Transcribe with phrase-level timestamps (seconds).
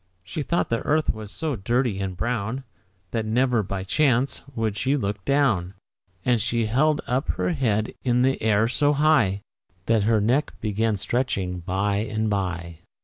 [0.23, 2.63] She thought the earth was so dirty and brown,
[3.11, 5.75] That never, by chance, would she look down;
[6.25, 9.41] And she held up her head in the air so high
[9.85, 12.79] That her neck began stretching by and by.